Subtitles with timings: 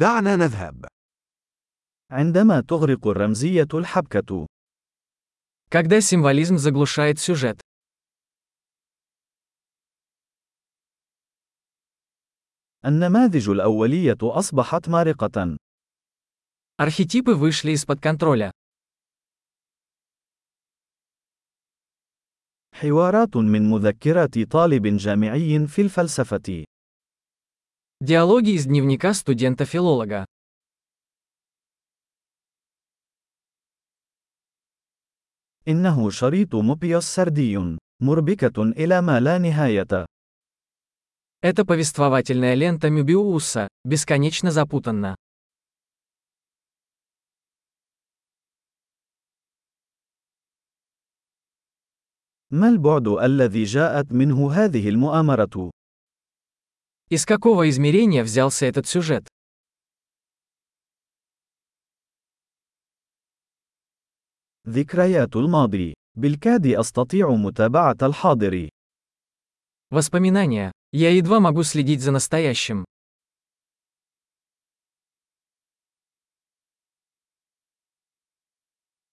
[0.00, 0.85] دعنا نذهب.
[2.11, 4.47] عندما تغرق الرمزية الحبكة.
[5.69, 7.59] Когда символизм заглушает сюжет.
[12.85, 15.57] النماذج الأولية أصبحت مارقة.
[16.77, 18.51] Архетипы вышли из-под контроля.
[22.73, 26.65] حوارات من مذكرات طالب جامعي في الفلسفة.
[28.00, 30.26] Диалоги из дневника студента-филолога.
[35.68, 37.58] إنه شريط موبيوس سردي،
[38.00, 40.06] مربكة إلى ما لا نهاية.
[41.42, 45.16] Это повествовательная лента Мюбиуса, бесконечно запутанна.
[52.50, 55.70] ما البعد الذي جاءت منه هذه المؤامرة؟
[57.10, 59.28] Из какого измерения взялся этот сюжет?
[64.68, 65.94] ذكريات الماضي.
[66.14, 68.68] بالكاد أستطيع متابعة الحاضر.
[69.90, 70.72] Воспоминания.
[70.92, 72.84] Я едва могу следить за настоящим.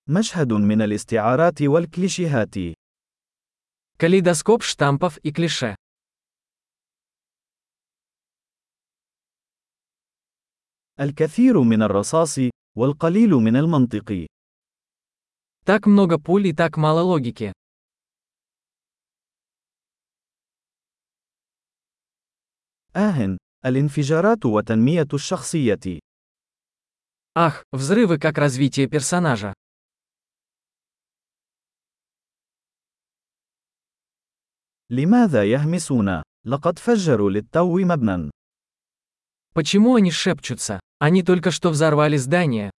[0.08, 2.56] مشهد من الاستعارات والكليشيهات.
[3.98, 5.76] Калейдоскоп штампов и клише.
[11.00, 12.40] الكثير من الرصاص
[12.78, 14.28] والقليل من المنطق.
[15.66, 17.52] Так много пуль и так мало логики.
[22.96, 26.00] آه، الانفجارات وتنمية الشخصية.
[27.36, 29.54] Ах, взрывы как развитие персонажа.
[34.90, 38.30] لماذا يهمسون؟ لقد فجروا للتو مبنى.
[39.58, 40.80] Почему они шепчутся?
[41.00, 42.72] Они только что взорвали здание.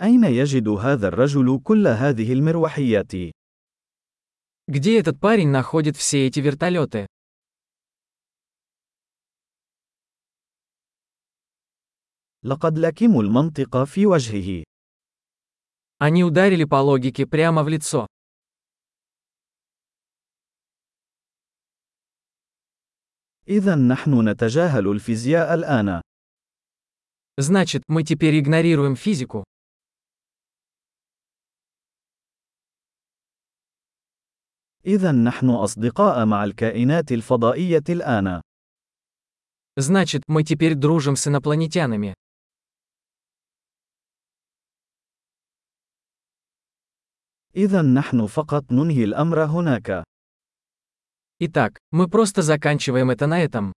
[0.00, 3.12] أين يجد هذا الرجل كل هذه المروحيات؟
[4.68, 7.06] Где этот парень находит все эти вертолеты?
[12.42, 14.64] لقد لكموا المنطق في وجهه.
[15.98, 18.06] Они ударили по логике прямо в лицо.
[23.48, 26.00] إذا نحن نتجاهل الفيزياء الآن.
[27.36, 29.44] Значит, мы теперь игнорируем физику.
[34.86, 38.40] إذا نحن أصدقاء مع الكائنات الفضائية الآن.
[39.76, 42.14] Значит, мы теперь дружим с инопланетянами.
[47.56, 50.04] إذا نحن فقط ننهي الأمر هناك.
[51.37, 53.73] Итак, мы просто заканчиваем это на этом.